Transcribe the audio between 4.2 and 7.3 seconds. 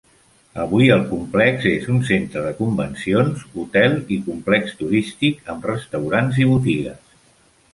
complex turístic amb restaurants i botigues.